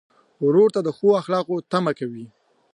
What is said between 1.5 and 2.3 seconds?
تمه کوې.